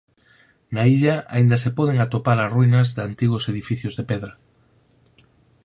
Na 0.73 0.83
illa 0.95 1.15
aínda 1.35 1.57
se 1.63 1.71
poden 1.77 1.97
atopar 2.01 2.37
as 2.41 2.51
ruínas 2.55 2.87
de 2.95 3.01
antigos 3.09 3.43
edificios 3.53 3.93
de 3.95 4.03
pedra. 4.11 4.33